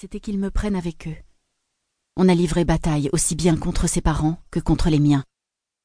c'était 0.00 0.20
qu'ils 0.20 0.38
me 0.38 0.52
prennent 0.52 0.76
avec 0.76 1.08
eux. 1.08 1.16
On 2.16 2.28
a 2.28 2.34
livré 2.36 2.64
bataille 2.64 3.10
aussi 3.12 3.34
bien 3.34 3.56
contre 3.56 3.88
ses 3.88 4.00
parents 4.00 4.40
que 4.52 4.60
contre 4.60 4.90
les 4.90 5.00
miens. 5.00 5.24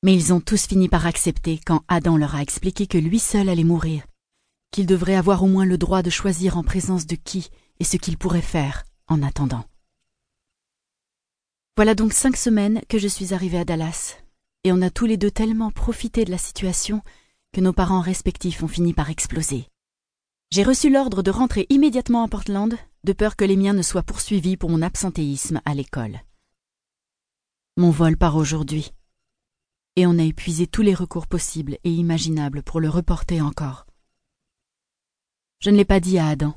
Mais 0.04 0.13
ils 0.13 0.32
ont 0.32 0.39
tous 0.39 0.67
fini 0.67 0.88
par 0.88 1.08
accepter 1.08 1.59
quand 1.66 1.83
Adam 1.88 2.16
leur 2.16 2.36
a 2.36 2.44
expliqué 2.44 2.86
que 2.86 3.00
lui 3.00 3.18
seul 3.18 3.50
allait 3.50 3.64
mourir, 3.64 4.06
qu'il 4.70 4.86
devrait 4.86 5.16
avoir 5.16 5.42
au 5.42 5.48
moins 5.48 5.66
le 5.66 5.80
droit 5.80 6.04
de 6.04 6.12
choisir 6.12 6.60
en 6.60 6.64
présence 6.64 7.08
de 7.08 7.16
qui 7.16 7.50
et 7.80 7.84
ce 7.84 7.98
qu'il 7.98 8.20
pourrait 8.20 8.44
faire 8.44 8.84
en 9.07 9.23
attendant. 9.23 9.66
Voilà 11.75 11.95
donc 11.95 12.14
cinq 12.14 12.38
semaines 12.38 12.84
que 12.89 13.00
je 13.00 13.07
suis 13.07 13.34
arrivée 13.34 13.57
à 13.57 13.66
Dallas, 13.66 14.18
et 14.64 14.71
on 14.71 14.84
a 14.84 14.91
tous 14.91 15.07
les 15.07 15.18
deux 15.18 15.32
tellement 15.32 15.71
profité 15.71 16.23
de 16.23 16.30
la 16.30 16.38
situation 16.38 17.02
que 17.52 17.61
nos 17.61 17.73
parents 17.73 18.02
respectifs 18.02 18.61
ont 18.61 18.68
fini 18.68 18.93
par 18.93 19.09
exploser. 19.09 19.66
J'ai 20.52 20.61
reçu 20.61 20.91
l'ordre 20.91 21.23
de 21.23 21.32
rentrer 21.32 21.66
immédiatement 21.70 22.23
à 22.23 22.27
Portland, 22.27 22.77
de 23.04 23.13
peur 23.13 23.35
que 23.35 23.45
les 23.45 23.57
miens 23.57 23.73
ne 23.73 23.81
soient 23.81 24.04
poursuivis 24.04 24.57
pour 24.57 24.69
mon 24.69 24.81
absentéisme 24.81 25.61
à 25.65 25.73
l'école. 25.73 26.21
Mon 27.75 27.89
vol 27.89 28.18
part 28.18 28.36
aujourd'hui, 28.36 28.91
et 29.95 30.07
on 30.07 30.18
a 30.18 30.23
épuisé 30.23 30.68
tous 30.68 30.82
les 30.82 30.93
recours 30.93 31.28
possibles 31.28 31.78
et 31.83 31.92
imaginables 31.92 32.64
pour 32.64 32.80
le 32.80 32.90
reporter 32.90 33.42
encore. 33.42 33.86
Je 35.59 35.70
ne 35.70 35.78
l'ai 35.78 35.86
pas 35.86 36.00
dit 36.00 36.18
à 36.18 36.28
Adam, 36.28 36.55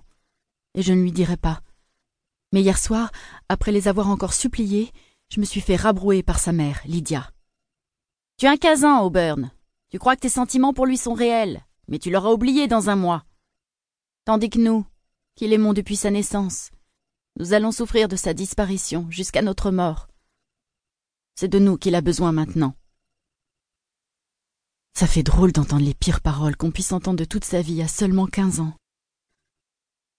et 0.74 0.82
je 0.82 0.92
ne 0.92 1.02
lui 1.02 1.12
dirai 1.12 1.36
pas. 1.36 1.62
Mais 2.52 2.62
hier 2.62 2.78
soir, 2.78 3.10
après 3.48 3.72
les 3.72 3.88
avoir 3.88 4.08
encore 4.08 4.32
suppliés, 4.34 4.92
je 5.28 5.40
me 5.40 5.44
suis 5.44 5.60
fait 5.60 5.76
rabrouer 5.76 6.22
par 6.22 6.38
sa 6.38 6.52
mère, 6.52 6.80
Lydia. 6.84 7.30
Tu 8.38 8.46
as 8.46 8.52
un 8.52 8.56
casin, 8.56 9.00
Auburn. 9.00 9.50
Tu 9.90 9.98
crois 9.98 10.16
que 10.16 10.20
tes 10.20 10.28
sentiments 10.28 10.72
pour 10.72 10.86
lui 10.86 10.96
sont 10.96 11.14
réels, 11.14 11.64
mais 11.88 11.98
tu 11.98 12.10
l'auras 12.10 12.30
oublié 12.30 12.68
dans 12.68 12.90
un 12.90 12.96
mois. 12.96 13.24
Tandis 14.24 14.50
que 14.50 14.58
nous, 14.58 14.84
qui 15.36 15.46
l'aimons 15.46 15.74
depuis 15.74 15.96
sa 15.96 16.10
naissance, 16.10 16.70
nous 17.38 17.52
allons 17.52 17.70
souffrir 17.70 18.08
de 18.08 18.16
sa 18.16 18.32
disparition 18.32 19.10
jusqu'à 19.10 19.42
notre 19.42 19.70
mort. 19.70 20.08
C'est 21.34 21.48
de 21.48 21.58
nous 21.58 21.76
qu'il 21.76 21.94
a 21.94 22.00
besoin 22.00 22.32
maintenant. 22.32 22.74
Ça 24.94 25.06
fait 25.06 25.22
drôle 25.22 25.52
d'entendre 25.52 25.84
les 25.84 25.92
pires 25.92 26.22
paroles 26.22 26.56
qu'on 26.56 26.70
puisse 26.70 26.92
entendre 26.92 27.18
de 27.18 27.26
toute 27.26 27.44
sa 27.44 27.60
vie 27.60 27.82
à 27.82 27.88
seulement 27.88 28.26
quinze 28.26 28.60
ans. 28.60 28.72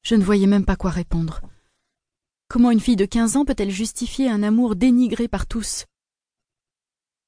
Je 0.03 0.13
ne 0.13 0.23
voyais 0.23 0.45
même 0.45 0.65
pas 0.65 0.75
quoi 0.75 0.91
répondre. 0.91 1.41
Comment 2.47 2.69
une 2.69 2.79
fille 2.79 2.95
de 2.95 3.05
quinze 3.05 3.35
ans 3.35 3.43
peut-elle 3.43 3.71
justifier 3.71 4.29
un 4.29 4.43
amour 4.43 4.75
dénigré 4.75 5.27
par 5.27 5.47
tous? 5.47 5.85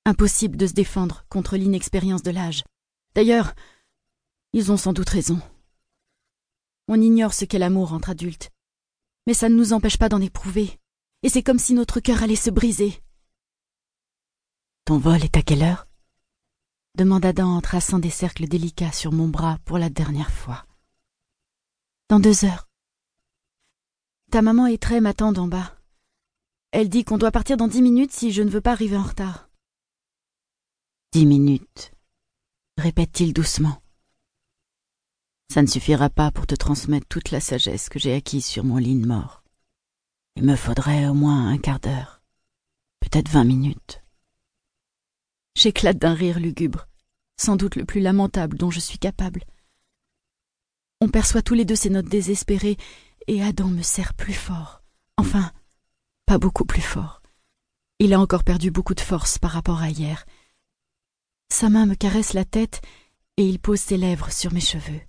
Impossible 0.06 0.58
de 0.58 0.68
se 0.68 0.74
défendre 0.74 1.26
contre 1.28 1.58
l'inexpérience 1.58 2.22
de 2.22 2.32
l'âge. 2.32 2.64
D'ailleurs, 3.16 3.56
ils 4.54 4.72
ont 4.72 4.78
sans 4.78 4.94
doute 4.94 5.10
raison. 5.10 5.42
On 6.92 7.00
ignore 7.00 7.36
ce 7.36 7.46
qu'est 7.46 7.60
l'amour 7.60 7.94
entre 7.94 8.10
adultes, 8.10 8.50
mais 9.28 9.36
ça 9.36 9.48
ne 9.48 9.54
nous 9.54 9.74
empêche 9.74 9.98
pas 9.98 10.10
d'en 10.10 10.20
éprouver, 10.20 10.80
et 11.22 11.30
c'est 11.30 11.44
comme 11.44 11.60
si 11.60 11.76
notre 11.76 12.00
cœur 12.00 12.24
allait 12.24 12.36
se 12.36 12.50
briser. 12.50 13.00
Ton 14.86 14.98
vol 14.98 15.24
est 15.24 15.38
à 15.38 15.44
quelle 15.44 15.62
heure? 15.62 15.88
demanda 16.96 17.30
Adam 17.30 17.56
en 17.56 17.62
traçant 17.62 18.00
des 18.00 18.10
cercles 18.10 18.48
délicats 18.48 18.92
sur 18.92 19.12
mon 19.12 19.28
bras 19.28 19.60
pour 19.66 19.78
la 19.78 19.92
dernière 19.92 20.32
fois. 20.32 20.66
Dans 22.10 22.20
deux 22.20 22.44
heures. 22.44 22.68
Ta 24.32 24.42
maman 24.42 24.66
et 24.66 24.80
Trey 24.80 25.00
m'attendent 25.00 25.38
en 25.38 25.48
bas. 25.48 25.76
Elle 26.72 26.90
dit 26.90 27.04
qu'on 27.04 27.20
doit 27.20 27.32
partir 27.32 27.56
dans 27.56 27.68
dix 27.68 27.84
minutes 27.84 28.12
si 28.12 28.32
je 28.32 28.42
ne 28.42 28.50
veux 28.50 28.62
pas 28.62 28.72
arriver 28.72 28.98
en 28.98 29.04
retard. 29.04 29.52
Dix 31.12 31.28
minutes, 31.28 31.92
répète-t-il 32.78 33.32
doucement. 33.32 33.80
Ça 35.52 35.64
ne 35.64 35.68
suffira 35.68 36.10
pas 36.10 36.32
pour 36.32 36.46
te 36.46 36.54
transmettre 36.54 37.08
toute 37.08 37.32
la 37.32 37.40
sagesse 37.40 37.90
que 37.90 37.98
j'ai 37.98 38.14
acquise 38.14 38.46
sur 38.46 38.64
mon 38.64 38.78
lit 38.78 39.00
de 39.00 39.08
mort. 39.08 39.44
Il 40.36 40.44
me 40.44 40.56
faudrait 40.56 41.08
au 41.08 41.16
moins 41.16 41.50
un 41.50 41.58
quart 41.58 41.80
d'heure, 41.80 42.22
peut-être 43.00 43.30
vingt 43.30 43.46
minutes. 43.46 44.04
J'éclate 45.56 45.98
d'un 45.98 46.14
rire 46.14 46.40
lugubre, 46.40 46.88
sans 47.36 47.56
doute 47.56 47.76
le 47.76 47.86
plus 47.86 48.00
lamentable 48.00 48.58
dont 48.58 48.70
je 48.70 48.80
suis 48.80 49.00
capable. 49.00 49.44
On 51.02 51.10
perçoit 51.10 51.42
tous 51.42 51.56
les 51.56 51.66
deux 51.66 51.76
ces 51.76 51.90
notes 51.90 52.10
désespérées, 52.10 52.78
et 53.28 53.42
Adam 53.44 53.68
me 53.68 53.82
serre 53.82 54.14
plus 54.14 54.34
fort. 54.34 54.84
Enfin, 55.18 55.52
pas 56.26 56.38
beaucoup 56.38 56.66
plus 56.66 56.82
fort. 56.82 57.22
Il 57.98 58.14
a 58.14 58.20
encore 58.20 58.44
perdu 58.44 58.70
beaucoup 58.70 58.94
de 58.94 59.02
force 59.02 59.40
par 59.40 59.52
rapport 59.52 59.82
à 59.82 59.90
hier. 59.90 60.26
Sa 61.52 61.70
main 61.70 61.86
me 61.88 61.96
caresse 61.96 62.34
la 62.34 62.46
tête 62.46 62.82
et 63.38 63.48
il 63.48 63.60
pose 63.60 63.80
ses 63.80 63.98
lèvres 63.98 64.32
sur 64.32 64.54
mes 64.54 64.62
cheveux. 64.62 65.02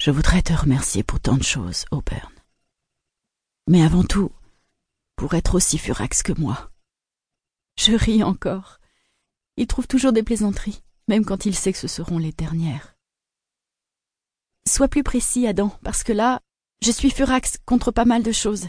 Je 0.00 0.12
voudrais 0.12 0.42
te 0.42 0.52
remercier 0.52 1.02
pour 1.02 1.18
tant 1.18 1.36
de 1.36 1.42
choses, 1.42 1.84
Auburn. 1.90 2.32
Mais 3.66 3.82
avant 3.82 4.04
tout, 4.04 4.30
pour 5.16 5.34
être 5.34 5.56
aussi 5.56 5.76
furax 5.76 6.22
que 6.22 6.38
moi. 6.38 6.70
Je 7.76 7.92
ris 7.92 8.22
encore. 8.22 8.78
Il 9.56 9.66
trouve 9.66 9.88
toujours 9.88 10.12
des 10.12 10.22
plaisanteries, 10.22 10.84
même 11.08 11.24
quand 11.24 11.46
il 11.46 11.54
sait 11.54 11.72
que 11.72 11.78
ce 11.78 11.88
seront 11.88 12.18
les 12.18 12.30
dernières. 12.30 12.96
Sois 14.68 14.86
plus 14.86 15.02
précis, 15.02 15.48
Adam, 15.48 15.76
parce 15.82 16.04
que 16.04 16.12
là, 16.12 16.40
je 16.80 16.92
suis 16.92 17.10
furax 17.10 17.58
contre 17.66 17.90
pas 17.90 18.04
mal 18.04 18.22
de 18.22 18.32
choses. 18.32 18.68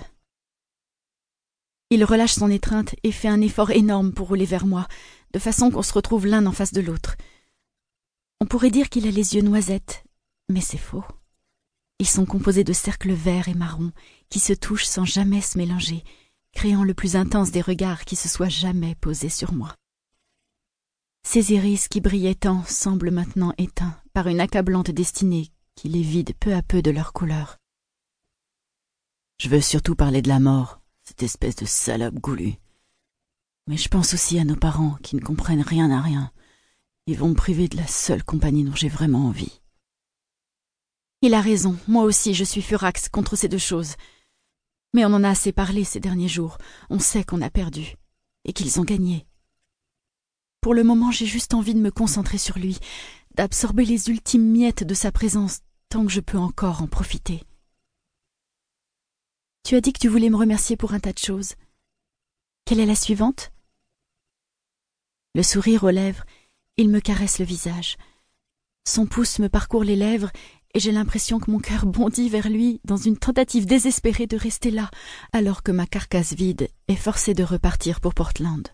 Il 1.91 2.03
relâche 2.03 2.33
son 2.33 2.49
étreinte 2.49 2.95
et 3.03 3.11
fait 3.11 3.27
un 3.27 3.41
effort 3.41 3.69
énorme 3.69 4.13
pour 4.13 4.29
rouler 4.29 4.45
vers 4.45 4.65
moi, 4.65 4.87
de 5.33 5.39
façon 5.39 5.69
qu'on 5.69 5.83
se 5.83 5.93
retrouve 5.93 6.25
l'un 6.25 6.47
en 6.47 6.51
face 6.51 6.73
de 6.73 6.81
l'autre. 6.81 7.17
On 8.39 8.47
pourrait 8.47 8.71
dire 8.71 8.89
qu'il 8.89 9.07
a 9.07 9.11
les 9.11 9.35
yeux 9.35 9.43
noisettes, 9.43 10.03
mais 10.49 10.61
c'est 10.61 10.77
faux. 10.77 11.03
Ils 11.99 12.07
sont 12.07 12.25
composés 12.25 12.63
de 12.63 12.73
cercles 12.73 13.11
verts 13.11 13.49
et 13.49 13.53
marrons 13.53 13.91
qui 14.29 14.39
se 14.39 14.53
touchent 14.53 14.85
sans 14.85 15.05
jamais 15.05 15.41
se 15.41 15.57
mélanger, 15.57 16.03
créant 16.53 16.83
le 16.83 16.93
plus 16.93 17.17
intense 17.17 17.51
des 17.51 17.61
regards 17.61 18.05
qui 18.05 18.15
se 18.15 18.29
soient 18.29 18.49
jamais 18.49 18.95
posés 18.95 19.29
sur 19.29 19.51
moi. 19.51 19.75
Ces 21.23 21.51
iris 21.53 21.89
qui 21.89 21.99
brillaient 21.99 22.35
tant 22.35 22.63
semblent 22.63 23.11
maintenant 23.11 23.53
éteints 23.57 23.99
par 24.13 24.27
une 24.27 24.39
accablante 24.39 24.91
destinée 24.91 25.51
qui 25.75 25.89
les 25.89 26.01
vide 26.01 26.33
peu 26.39 26.53
à 26.53 26.61
peu 26.61 26.81
de 26.81 26.91
leur 26.91 27.13
couleur. 27.13 27.57
Je 29.39 29.49
veux 29.49 29.61
surtout 29.61 29.95
parler 29.95 30.21
de 30.21 30.29
la 30.29 30.39
mort, 30.39 30.81
cette 31.03 31.23
espèce 31.23 31.55
de 31.57 31.65
salope 31.65 32.15
goulue. 32.15 32.55
Mais 33.67 33.77
je 33.77 33.87
pense 33.89 34.13
aussi 34.13 34.39
à 34.39 34.45
nos 34.45 34.55
parents 34.55 34.97
qui 35.03 35.15
ne 35.15 35.21
comprennent 35.21 35.61
rien 35.61 35.91
à 35.91 36.01
rien. 36.01 36.31
Ils 37.07 37.17
vont 37.17 37.29
me 37.29 37.35
priver 37.35 37.67
de 37.67 37.77
la 37.77 37.87
seule 37.87 38.23
compagnie 38.23 38.63
dont 38.63 38.75
j'ai 38.75 38.89
vraiment 38.89 39.27
envie. 39.27 39.58
Il 41.21 41.33
a 41.33 41.41
raison, 41.41 41.77
moi 41.87 42.03
aussi 42.03 42.33
je 42.33 42.45
suis 42.45 42.61
furax 42.61 43.09
contre 43.09 43.35
ces 43.35 43.49
deux 43.49 43.57
choses. 43.57 43.95
Mais 44.93 45.03
on 45.03 45.13
en 45.13 45.23
a 45.23 45.29
assez 45.29 45.51
parlé 45.51 45.83
ces 45.83 45.99
derniers 45.99 46.29
jours, 46.29 46.57
on 46.89 46.99
sait 46.99 47.25
qu'on 47.25 47.41
a 47.41 47.49
perdu, 47.49 47.95
et 48.45 48.53
qu'ils 48.53 48.79
ont 48.79 48.85
gagné. 48.85 49.25
Pour 50.61 50.73
le 50.73 50.83
moment 50.83 51.11
j'ai 51.11 51.25
juste 51.25 51.53
envie 51.53 51.73
de 51.73 51.81
me 51.81 51.91
concentrer 51.91 52.37
sur 52.37 52.57
lui, 52.57 52.79
d'absorber 53.35 53.83
les 53.83 54.09
ultimes 54.09 54.49
miettes 54.49 54.85
de 54.85 54.93
sa 54.93 55.11
présence 55.11 55.59
tant 55.89 56.05
que 56.05 56.11
je 56.11 56.21
peux 56.21 56.37
encore 56.37 56.81
en 56.81 56.87
profiter. 56.87 57.43
Tu 59.63 59.75
as 59.75 59.81
dit 59.81 59.91
que 59.91 59.99
tu 59.99 60.07
voulais 60.07 60.29
me 60.29 60.37
remercier 60.37 60.77
pour 60.77 60.93
un 60.93 60.99
tas 60.99 61.13
de 61.13 61.19
choses. 61.19 61.55
Quelle 62.63 62.79
est 62.79 62.85
la 62.85 62.95
suivante? 62.95 63.51
Le 65.35 65.43
sourire 65.43 65.83
aux 65.83 65.89
lèvres, 65.89 66.23
il 66.77 66.89
me 66.89 67.01
caresse 67.01 67.39
le 67.39 67.45
visage. 67.45 67.97
Son 68.87 69.05
pouce 69.05 69.39
me 69.39 69.49
parcourt 69.49 69.83
les 69.83 69.95
lèvres 69.95 70.31
et 70.73 70.79
j'ai 70.79 70.91
l'impression 70.91 71.39
que 71.39 71.49
mon 71.49 71.59
cœur 71.59 71.85
bondit 71.85 72.29
vers 72.29 72.49
lui 72.49 72.79
dans 72.85 72.97
une 72.97 73.17
tentative 73.17 73.65
désespérée 73.65 74.27
de 74.27 74.37
rester 74.37 74.71
là, 74.71 74.89
alors 75.33 75.63
que 75.63 75.71
ma 75.71 75.87
carcasse 75.87 76.33
vide 76.33 76.69
est 76.87 76.95
forcée 76.95 77.33
de 77.33 77.43
repartir 77.43 78.01
pour 78.01 78.13
Portland. 78.13 78.67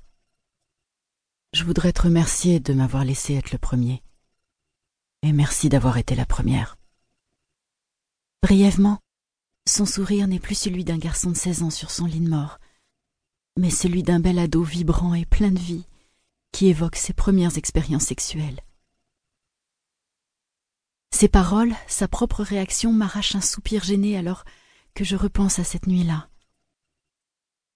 Je 1.53 1.63
voudrais 1.63 1.93
te 1.93 2.01
remercier 2.01 2.59
de 2.59 2.73
m'avoir 2.73 3.05
laissé 3.05 3.35
être 3.35 3.51
le 3.51 3.57
premier. 3.57 4.03
Et 5.23 5.31
merci 5.31 5.69
d'avoir 5.69 5.97
été 5.97 6.15
la 6.15 6.25
première. 6.25 6.75
Brièvement, 8.43 8.99
son 9.67 9.85
sourire 9.85 10.27
n'est 10.27 10.39
plus 10.39 10.55
celui 10.55 10.83
d'un 10.83 10.97
garçon 10.97 11.31
de 11.31 11.37
seize 11.37 11.63
ans 11.63 11.69
sur 11.69 11.91
son 11.91 12.05
lit 12.05 12.19
de 12.19 12.29
mort, 12.29 12.59
mais 13.57 13.69
celui 13.69 14.03
d'un 14.03 14.19
bel 14.19 14.37
ado 14.37 14.63
vibrant 14.63 15.13
et 15.13 15.25
plein 15.25 15.51
de 15.51 15.59
vie, 15.59 15.85
qui 16.51 16.67
évoque 16.67 16.97
ses 16.97 17.13
premières 17.13 17.57
expériences 17.57 18.03
sexuelles. 18.03 18.61
Ses 21.15 21.29
paroles, 21.29 21.73
sa 21.87 22.09
propre 22.09 22.43
réaction 22.43 22.91
m'arrachent 22.91 23.35
un 23.35 23.41
soupir 23.41 23.85
gêné 23.85 24.17
alors 24.17 24.43
que 24.93 25.05
je 25.05 25.15
repense 25.15 25.59
à 25.59 25.63
cette 25.63 25.87
nuit-là. 25.87 26.27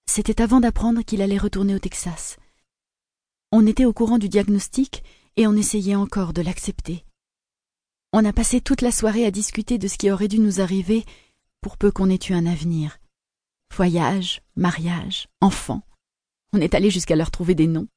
C'était 0.04 0.42
avant 0.42 0.60
d'apprendre 0.60 1.00
qu'il 1.00 1.22
allait 1.22 1.38
retourner 1.38 1.74
au 1.74 1.78
Texas. 1.78 2.36
On 3.50 3.66
était 3.66 3.86
au 3.86 3.94
courant 3.94 4.18
du 4.18 4.28
diagnostic 4.28 5.02
et 5.38 5.46
on 5.46 5.54
essayait 5.54 5.94
encore 5.94 6.34
de 6.34 6.42
l'accepter. 6.42 7.06
On 8.12 8.26
a 8.26 8.34
passé 8.34 8.60
toute 8.60 8.82
la 8.82 8.92
soirée 8.92 9.24
à 9.24 9.30
discuter 9.30 9.78
de 9.78 9.88
ce 9.88 9.96
qui 9.96 10.10
aurait 10.10 10.28
dû 10.28 10.38
nous 10.38 10.60
arriver 10.60 11.06
pour 11.62 11.78
peu 11.78 11.90
qu'on 11.90 12.10
ait 12.10 12.18
eu 12.28 12.34
un 12.34 12.44
avenir. 12.44 12.98
Voyage, 13.74 14.42
mariage, 14.54 15.30
enfants. 15.40 15.80
On 16.52 16.60
est 16.60 16.74
allé 16.74 16.90
jusqu'à 16.90 17.16
leur 17.16 17.30
trouver 17.30 17.54
des 17.54 17.68
noms. 17.68 17.88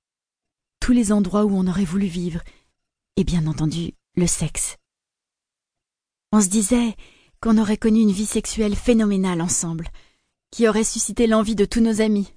Tous 0.79 0.93
les 0.93 1.11
endroits 1.11 1.43
où 1.43 1.51
on 1.53 1.67
aurait 1.67 1.83
voulu 1.83 2.07
vivre. 2.07 2.41
Et 3.17 3.25
bien 3.25 3.45
entendu, 3.45 3.91
le 4.15 4.25
sexe. 4.25 4.77
On 6.35 6.41
se 6.41 6.47
disait 6.47 6.95
qu'on 7.41 7.59
aurait 7.59 7.77
connu 7.77 7.99
une 8.01 8.11
vie 8.11 8.25
sexuelle 8.25 8.75
phénoménale 8.75 9.39
ensemble, 9.39 9.89
qui 10.49 10.67
aurait 10.67 10.83
suscité 10.83 11.27
l'envie 11.27 11.53
de 11.53 11.63
tous 11.63 11.79
nos 11.79 12.01
amis. 12.01 12.33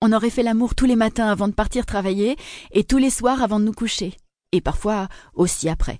On 0.00 0.12
aurait 0.12 0.30
fait 0.30 0.44
l'amour 0.44 0.76
tous 0.76 0.86
les 0.86 0.94
matins 0.94 1.28
avant 1.28 1.48
de 1.48 1.52
partir 1.52 1.86
travailler 1.86 2.36
et 2.70 2.84
tous 2.84 2.98
les 2.98 3.10
soirs 3.10 3.42
avant 3.42 3.58
de 3.58 3.64
nous 3.64 3.72
coucher, 3.72 4.16
et 4.52 4.60
parfois 4.60 5.08
aussi 5.34 5.68
après. 5.68 5.98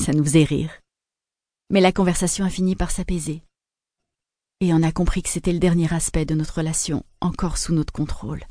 Ça 0.00 0.12
nous 0.12 0.22
faisait 0.22 0.44
rire. 0.44 0.70
Mais 1.68 1.80
la 1.80 1.90
conversation 1.90 2.44
a 2.44 2.48
fini 2.48 2.76
par 2.76 2.92
s'apaiser. 2.92 3.42
Et 4.60 4.72
on 4.72 4.84
a 4.84 4.92
compris 4.92 5.24
que 5.24 5.30
c'était 5.30 5.52
le 5.52 5.58
dernier 5.58 5.92
aspect 5.92 6.24
de 6.24 6.36
notre 6.36 6.58
relation 6.58 7.04
encore 7.20 7.58
sous 7.58 7.74
notre 7.74 7.92
contrôle. 7.92 8.44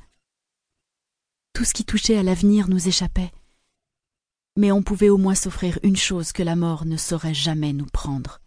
Tout 1.53 1.63
ce 1.63 1.73
qui 1.73 1.85
touchait 1.85 2.17
à 2.17 2.23
l'avenir 2.23 2.67
nous 2.67 2.89
échappait. 2.89 3.31
Mais 4.57 4.71
on 4.71 4.83
pouvait 4.83 5.09
au 5.09 5.17
moins 5.17 5.35
s'offrir 5.35 5.79
une 5.83 5.95
chose 5.95 6.33
que 6.33 6.43
la 6.43 6.55
mort 6.55 6.85
ne 6.85 6.97
saurait 6.97 7.33
jamais 7.33 7.71
nous 7.71 7.85
prendre. 7.85 8.41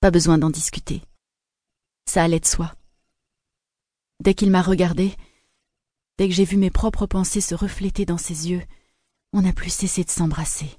Pas 0.00 0.10
besoin 0.10 0.36
d'en 0.36 0.50
discuter. 0.50 1.02
Ça 2.06 2.22
allait 2.24 2.40
de 2.40 2.46
soi. 2.46 2.74
Dès 4.22 4.34
qu'il 4.34 4.50
m'a 4.50 4.62
regardé, 4.62 5.14
dès 6.18 6.28
que 6.28 6.34
j'ai 6.34 6.44
vu 6.44 6.56
mes 6.56 6.70
propres 6.70 7.06
pensées 7.06 7.40
se 7.40 7.54
refléter 7.54 8.04
dans 8.04 8.18
ses 8.18 8.50
yeux, 8.50 8.62
on 9.32 9.42
n'a 9.42 9.52
plus 9.52 9.70
cessé 9.70 10.04
de 10.04 10.10
s'embrasser. 10.10 10.78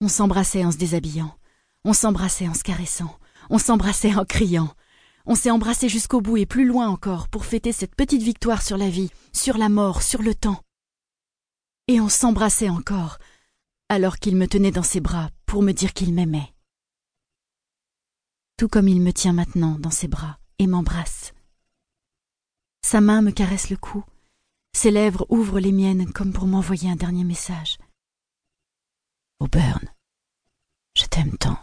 On 0.00 0.08
s'embrassait 0.08 0.64
en 0.64 0.70
se 0.70 0.76
déshabillant, 0.76 1.34
on 1.84 1.92
s'embrassait 1.92 2.48
en 2.48 2.54
se 2.54 2.62
caressant, 2.62 3.18
on 3.48 3.58
s'embrassait 3.58 4.14
en 4.14 4.24
criant. 4.24 4.72
On 5.26 5.34
s'est 5.34 5.50
embrassé 5.50 5.88
jusqu'au 5.88 6.20
bout 6.20 6.38
et 6.38 6.46
plus 6.46 6.64
loin 6.64 6.88
encore 6.88 7.28
pour 7.28 7.44
fêter 7.44 7.72
cette 7.72 7.94
petite 7.94 8.22
victoire 8.22 8.62
sur 8.62 8.76
la 8.76 8.88
vie, 8.88 9.10
sur 9.32 9.58
la 9.58 9.68
mort, 9.68 10.02
sur 10.02 10.22
le 10.22 10.34
temps. 10.34 10.62
Et 11.90 12.00
on 12.00 12.08
s'embrassait 12.08 12.70
encore, 12.70 13.18
alors 13.90 14.18
qu'il 14.18 14.36
me 14.36 14.46
tenait 14.46 14.70
dans 14.70 14.82
ses 14.82 15.00
bras 15.00 15.28
pour 15.44 15.62
me 15.62 15.72
dire 15.72 15.92
qu'il 15.92 16.14
m'aimait 16.14 16.54
tout 18.60 18.68
comme 18.68 18.88
il 18.88 19.00
me 19.00 19.10
tient 19.10 19.32
maintenant 19.32 19.78
dans 19.78 19.90
ses 19.90 20.06
bras 20.06 20.38
et 20.58 20.66
m'embrasse. 20.66 21.32
Sa 22.84 23.00
main 23.00 23.22
me 23.22 23.30
caresse 23.30 23.70
le 23.70 23.78
cou, 23.78 24.04
ses 24.74 24.90
lèvres 24.90 25.24
ouvrent 25.30 25.60
les 25.60 25.72
miennes 25.72 26.12
comme 26.12 26.34
pour 26.34 26.46
m'envoyer 26.46 26.90
un 26.90 26.94
dernier 26.94 27.24
message. 27.24 27.78
Auburn, 29.38 29.80
je 30.94 31.06
t'aime 31.06 31.38
tant. 31.38 31.56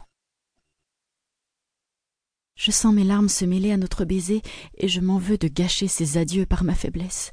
Je 2.56 2.72
sens 2.72 2.96
mes 2.96 3.04
larmes 3.04 3.30
se 3.30 3.46
mêler 3.46 3.72
à 3.72 3.78
notre 3.78 4.04
baiser 4.04 4.42
et 4.74 4.88
je 4.88 5.00
m'en 5.00 5.20
veux 5.20 5.38
de 5.38 5.48
gâcher 5.48 5.88
ses 5.88 6.18
adieux 6.18 6.48
par 6.48 6.64
ma 6.64 6.74
faiblesse. 6.74 7.30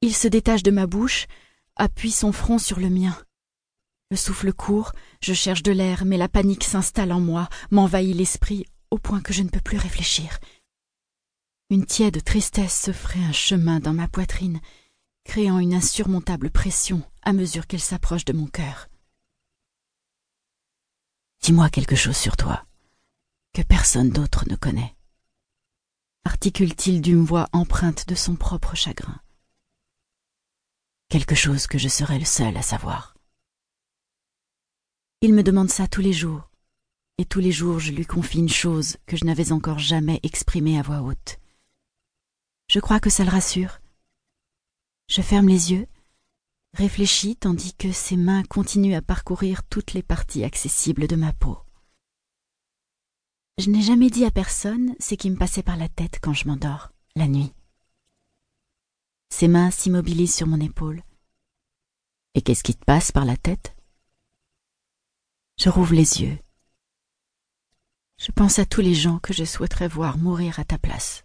Il 0.00 0.16
se 0.16 0.26
détache 0.26 0.62
de 0.62 0.70
ma 0.70 0.86
bouche, 0.86 1.26
appuie 1.76 2.10
son 2.10 2.32
front 2.32 2.58
sur 2.58 2.80
le 2.80 2.90
mien. 2.90 3.16
Le 4.10 4.16
souffle 4.16 4.52
court, 4.52 4.92
je 5.20 5.32
cherche 5.32 5.62
de 5.62 5.72
l'air, 5.72 6.04
mais 6.04 6.16
la 6.16 6.28
panique 6.28 6.64
s'installe 6.64 7.12
en 7.12 7.20
moi, 7.20 7.48
m'envahit 7.70 8.14
l'esprit 8.14 8.66
au 8.90 8.98
point 8.98 9.20
que 9.20 9.32
je 9.32 9.42
ne 9.42 9.48
peux 9.48 9.60
plus 9.60 9.78
réfléchir. 9.78 10.38
Une 11.70 11.86
tiède 11.86 12.22
tristesse 12.22 12.80
se 12.80 12.92
ferait 12.92 13.24
un 13.24 13.32
chemin 13.32 13.80
dans 13.80 13.94
ma 13.94 14.06
poitrine, 14.06 14.60
créant 15.24 15.58
une 15.58 15.74
insurmontable 15.74 16.50
pression 16.50 17.02
à 17.22 17.32
mesure 17.32 17.66
qu'elle 17.66 17.80
s'approche 17.80 18.24
de 18.24 18.34
mon 18.34 18.46
cœur. 18.46 18.88
Dis-moi 21.42 21.70
quelque 21.70 21.96
chose 21.96 22.16
sur 22.16 22.36
toi, 22.36 22.64
que 23.52 23.62
personne 23.62 24.10
d'autre 24.10 24.44
ne 24.48 24.56
connaît. 24.56 24.94
Articule-t-il 26.24 27.00
d'une 27.00 27.24
voix 27.24 27.48
empreinte 27.52 28.06
de 28.08 28.14
son 28.14 28.36
propre 28.36 28.74
chagrin? 28.74 29.20
Quelque 31.14 31.36
chose 31.36 31.68
que 31.68 31.78
je 31.78 31.86
serais 31.86 32.18
le 32.18 32.24
seul 32.24 32.56
à 32.56 32.62
savoir. 32.62 33.14
Il 35.20 35.32
me 35.32 35.44
demande 35.44 35.70
ça 35.70 35.86
tous 35.86 36.00
les 36.00 36.12
jours, 36.12 36.50
et 37.18 37.24
tous 37.24 37.38
les 37.38 37.52
jours 37.52 37.78
je 37.78 37.92
lui 37.92 38.04
confie 38.04 38.40
une 38.40 38.48
chose 38.48 38.96
que 39.06 39.16
je 39.16 39.24
n'avais 39.24 39.52
encore 39.52 39.78
jamais 39.78 40.18
exprimée 40.24 40.76
à 40.76 40.82
voix 40.82 41.02
haute. 41.02 41.38
Je 42.68 42.80
crois 42.80 42.98
que 42.98 43.10
ça 43.10 43.22
le 43.22 43.30
rassure. 43.30 43.78
Je 45.06 45.22
ferme 45.22 45.46
les 45.46 45.70
yeux, 45.70 45.86
réfléchis 46.72 47.36
tandis 47.36 47.74
que 47.74 47.92
ses 47.92 48.16
mains 48.16 48.42
continuent 48.42 48.96
à 48.96 49.00
parcourir 49.00 49.62
toutes 49.62 49.92
les 49.92 50.02
parties 50.02 50.42
accessibles 50.42 51.06
de 51.06 51.14
ma 51.14 51.32
peau. 51.32 51.56
Je 53.58 53.70
n'ai 53.70 53.82
jamais 53.82 54.10
dit 54.10 54.24
à 54.24 54.32
personne 54.32 54.96
ce 54.98 55.14
qui 55.14 55.30
me 55.30 55.36
passait 55.36 55.62
par 55.62 55.76
la 55.76 55.88
tête 55.88 56.18
quand 56.20 56.34
je 56.34 56.48
m'endors, 56.48 56.90
la 57.14 57.28
nuit. 57.28 57.52
Ses 59.36 59.48
mains 59.48 59.72
s'immobilisent 59.72 60.36
sur 60.36 60.46
mon 60.46 60.60
épaule. 60.60 61.02
Et 62.36 62.40
qu'est-ce 62.40 62.62
qui 62.62 62.76
te 62.76 62.84
passe 62.84 63.10
par 63.10 63.24
la 63.24 63.36
tête? 63.36 63.74
Je 65.58 65.68
rouvre 65.68 65.92
les 65.92 66.22
yeux. 66.22 66.38
Je 68.16 68.30
pense 68.30 68.60
à 68.60 68.64
tous 68.64 68.80
les 68.80 68.94
gens 68.94 69.18
que 69.18 69.32
je 69.32 69.44
souhaiterais 69.44 69.88
voir 69.88 70.18
mourir 70.18 70.60
à 70.60 70.64
ta 70.64 70.78
place. 70.78 71.24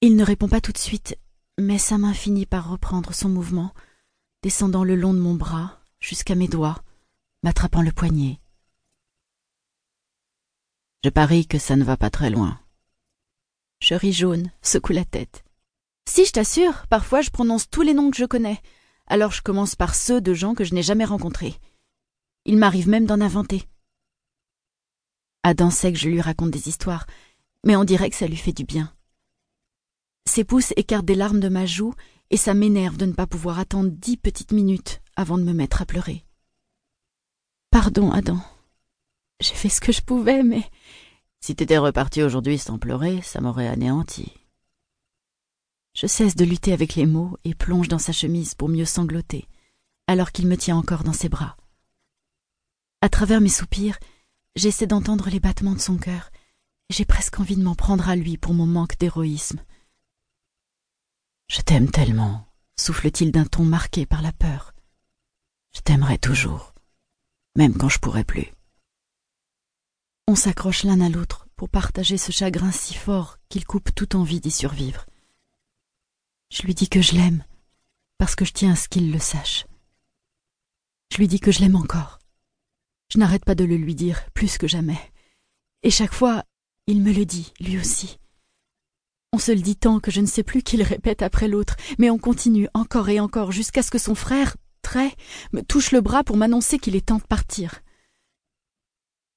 Il 0.00 0.14
ne 0.14 0.22
répond 0.22 0.48
pas 0.48 0.60
tout 0.60 0.70
de 0.70 0.78
suite, 0.78 1.18
mais 1.58 1.78
sa 1.78 1.98
main 1.98 2.14
finit 2.14 2.46
par 2.46 2.70
reprendre 2.70 3.12
son 3.12 3.28
mouvement, 3.28 3.74
descendant 4.44 4.84
le 4.84 4.94
long 4.94 5.12
de 5.12 5.18
mon 5.18 5.34
bras 5.34 5.80
jusqu'à 5.98 6.36
mes 6.36 6.46
doigts, 6.46 6.84
m'attrapant 7.42 7.82
le 7.82 7.90
poignet. 7.90 8.38
Je 11.02 11.10
parie 11.10 11.48
que 11.48 11.58
ça 11.58 11.74
ne 11.74 11.82
va 11.82 11.96
pas 11.96 12.10
très 12.10 12.30
loin. 12.30 12.60
Je 13.80 13.94
ris 13.94 14.12
jaune, 14.12 14.50
secoue 14.62 14.92
la 14.92 15.04
tête. 15.04 15.44
Si, 16.08 16.24
je 16.24 16.32
t'assure, 16.32 16.86
parfois 16.88 17.20
je 17.20 17.30
prononce 17.30 17.68
tous 17.70 17.82
les 17.82 17.94
noms 17.94 18.10
que 18.10 18.16
je 18.16 18.24
connais 18.24 18.60
alors 19.08 19.32
je 19.32 19.42
commence 19.42 19.74
par 19.74 19.94
ceux 19.94 20.20
de 20.20 20.34
gens 20.34 20.54
que 20.54 20.64
je 20.64 20.74
n'ai 20.74 20.82
jamais 20.82 21.04
rencontrés. 21.04 21.54
Il 22.44 22.56
m'arrive 22.56 22.88
même 22.88 23.06
d'en 23.06 23.20
inventer. 23.20 23.64
Adam 25.42 25.70
sait 25.70 25.92
que 25.92 25.98
je 25.98 26.08
lui 26.08 26.20
raconte 26.20 26.50
des 26.50 26.68
histoires, 26.68 27.06
mais 27.64 27.76
on 27.76 27.84
dirait 27.84 28.10
que 28.10 28.16
ça 28.16 28.26
lui 28.26 28.36
fait 28.36 28.52
du 28.52 28.64
bien. 28.64 28.94
Ses 30.28 30.44
pouces 30.44 30.74
écartent 30.76 31.06
des 31.06 31.14
larmes 31.14 31.40
de 31.40 31.48
ma 31.48 31.64
joue, 31.64 31.94
et 32.30 32.36
ça 32.36 32.52
m'énerve 32.52 32.98
de 32.98 33.06
ne 33.06 33.12
pas 33.12 33.26
pouvoir 33.26 33.58
attendre 33.58 33.90
dix 33.90 34.18
petites 34.18 34.52
minutes 34.52 35.00
avant 35.16 35.38
de 35.38 35.44
me 35.44 35.54
mettre 35.54 35.80
à 35.80 35.86
pleurer. 35.86 36.24
Pardon, 37.70 38.12
Adam. 38.12 38.38
J'ai 39.40 39.54
fait 39.54 39.70
ce 39.70 39.80
que 39.80 39.92
je 39.92 40.02
pouvais, 40.02 40.42
mais. 40.42 40.68
Si 41.40 41.54
t'étais 41.54 41.78
reparti 41.78 42.22
aujourd'hui 42.22 42.58
sans 42.58 42.78
pleurer, 42.78 43.22
ça 43.22 43.40
m'aurait 43.40 43.68
anéanti. 43.68 44.32
Je 45.94 46.06
cesse 46.06 46.36
de 46.36 46.44
lutter 46.44 46.72
avec 46.72 46.94
les 46.94 47.06
mots 47.06 47.36
et 47.44 47.54
plonge 47.54 47.88
dans 47.88 47.98
sa 47.98 48.12
chemise 48.12 48.54
pour 48.54 48.68
mieux 48.68 48.84
sangloter, 48.84 49.48
alors 50.06 50.32
qu'il 50.32 50.46
me 50.46 50.56
tient 50.56 50.76
encore 50.76 51.04
dans 51.04 51.12
ses 51.12 51.28
bras. 51.28 51.56
À 53.00 53.08
travers 53.08 53.40
mes 53.40 53.48
soupirs, 53.48 53.98
j'essaie 54.56 54.86
d'entendre 54.86 55.30
les 55.30 55.40
battements 55.40 55.74
de 55.74 55.80
son 55.80 55.96
cœur. 55.96 56.30
J'ai 56.90 57.04
presque 57.04 57.38
envie 57.38 57.56
de 57.56 57.62
m'en 57.62 57.74
prendre 57.74 58.08
à 58.08 58.16
lui 58.16 58.36
pour 58.36 58.54
mon 58.54 58.66
manque 58.66 58.98
d'héroïsme. 58.98 59.60
Je 61.48 61.60
t'aime 61.62 61.90
tellement, 61.90 62.46
souffle-t-il 62.78 63.32
d'un 63.32 63.46
ton 63.46 63.64
marqué 63.64 64.06
par 64.06 64.22
la 64.22 64.32
peur. 64.32 64.74
Je 65.74 65.80
t'aimerai 65.80 66.18
toujours, 66.18 66.74
même 67.56 67.76
quand 67.76 67.88
je 67.88 67.98
pourrai 67.98 68.24
plus. 68.24 68.52
On 70.30 70.34
s'accroche 70.34 70.84
l'un 70.84 71.00
à 71.00 71.08
l'autre 71.08 71.48
pour 71.56 71.70
partager 71.70 72.18
ce 72.18 72.32
chagrin 72.32 72.70
si 72.70 72.92
fort 72.92 73.38
qu'il 73.48 73.64
coupe 73.64 73.94
toute 73.94 74.14
envie 74.14 74.40
d'y 74.40 74.50
survivre. 74.50 75.06
Je 76.50 76.64
lui 76.64 76.74
dis 76.74 76.90
que 76.90 77.00
je 77.00 77.14
l'aime, 77.14 77.42
parce 78.18 78.34
que 78.34 78.44
je 78.44 78.52
tiens 78.52 78.72
à 78.72 78.76
ce 78.76 78.90
qu'il 78.90 79.10
le 79.10 79.18
sache. 79.20 79.64
Je 81.10 81.16
lui 81.16 81.28
dis 81.28 81.40
que 81.40 81.50
je 81.50 81.60
l'aime 81.60 81.76
encore. 81.76 82.18
Je 83.10 83.16
n'arrête 83.16 83.46
pas 83.46 83.54
de 83.54 83.64
le 83.64 83.78
lui 83.78 83.94
dire, 83.94 84.20
plus 84.34 84.58
que 84.58 84.68
jamais. 84.68 85.00
Et 85.82 85.88
chaque 85.90 86.12
fois, 86.12 86.44
il 86.86 87.00
me 87.00 87.14
le 87.14 87.24
dit, 87.24 87.54
lui 87.58 87.78
aussi. 87.78 88.18
On 89.32 89.38
se 89.38 89.52
le 89.52 89.62
dit 89.62 89.76
tant 89.76 89.98
que 89.98 90.10
je 90.10 90.20
ne 90.20 90.26
sais 90.26 90.42
plus 90.42 90.62
qui 90.62 90.76
le 90.76 90.84
répète 90.84 91.22
après 91.22 91.48
l'autre, 91.48 91.76
mais 91.98 92.10
on 92.10 92.18
continue 92.18 92.68
encore 92.74 93.08
et 93.08 93.18
encore 93.18 93.50
jusqu'à 93.50 93.82
ce 93.82 93.90
que 93.90 93.96
son 93.96 94.14
frère, 94.14 94.56
Très, 94.82 95.10
me 95.52 95.62
touche 95.62 95.90
le 95.90 96.02
bras 96.02 96.22
pour 96.22 96.36
m'annoncer 96.36 96.78
qu'il 96.78 96.96
est 96.96 97.06
temps 97.06 97.16
de 97.16 97.22
partir. 97.22 97.80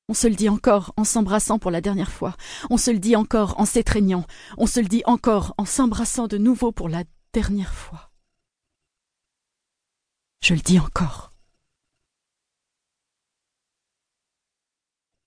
On 0.07 0.13
se 0.13 0.27
le 0.27 0.35
dit 0.35 0.49
encore 0.49 0.93
en 0.97 1.03
s'embrassant 1.03 1.59
pour 1.59 1.71
la 1.71 1.81
dernière 1.81 2.11
fois. 2.11 2.35
On 2.69 2.77
se 2.77 2.91
le 2.91 2.99
dit 2.99 3.15
encore 3.15 3.59
en 3.59 3.65
s'étreignant. 3.65 4.25
On 4.57 4.67
se 4.67 4.79
le 4.79 4.87
dit 4.87 5.03
encore 5.05 5.53
en 5.57 5.65
s'embrassant 5.65 6.27
de 6.27 6.37
nouveau 6.37 6.71
pour 6.71 6.89
la 6.89 7.03
dernière 7.33 7.73
fois. 7.73 8.11
Je 10.41 10.53
le 10.53 10.59
dis 10.59 10.79
encore. 10.79 11.33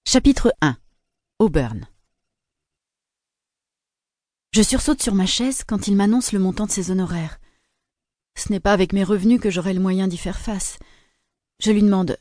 Chapitre 0.06 0.54
1 0.60 0.76
Auburn 1.38 1.88
Je 4.52 4.62
sursaute 4.62 5.02
sur 5.02 5.14
ma 5.14 5.26
chaise 5.26 5.64
quand 5.66 5.88
il 5.88 5.96
m'annonce 5.96 6.32
le 6.32 6.38
montant 6.38 6.66
de 6.66 6.70
ses 6.70 6.90
honoraires. 6.90 7.40
Ce 8.36 8.52
n'est 8.52 8.60
pas 8.60 8.72
avec 8.72 8.92
mes 8.92 9.04
revenus 9.04 9.40
que 9.40 9.50
j'aurai 9.50 9.72
le 9.72 9.80
moyen 9.80 10.08
d'y 10.08 10.18
faire 10.18 10.38
face. 10.38 10.78
Je 11.60 11.70
lui 11.70 11.82
demande 11.82 12.18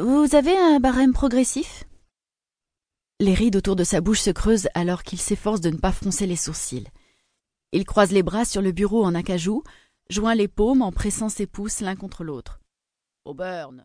vous 0.00 0.34
avez 0.34 0.56
un 0.56 0.80
barème 0.80 1.12
progressif? 1.12 1.84
Les 3.18 3.34
rides 3.34 3.56
autour 3.56 3.76
de 3.76 3.84
sa 3.84 4.00
bouche 4.00 4.20
se 4.20 4.30
creusent 4.30 4.68
alors 4.74 5.02
qu'il 5.02 5.20
s'efforce 5.20 5.60
de 5.60 5.68
ne 5.68 5.76
pas 5.76 5.92
froncer 5.92 6.26
les 6.26 6.36
sourcils. 6.36 6.88
Il 7.72 7.84
croise 7.84 8.10
les 8.10 8.22
bras 8.22 8.46
sur 8.46 8.62
le 8.62 8.72
bureau 8.72 9.04
en 9.04 9.14
acajou, 9.14 9.62
joint 10.08 10.34
les 10.34 10.48
paumes 10.48 10.80
en 10.80 10.90
pressant 10.90 11.28
ses 11.28 11.46
pouces 11.46 11.80
l'un 11.80 11.96
contre 11.96 12.24
l'autre. 12.24 12.60
Auburn 13.26 13.84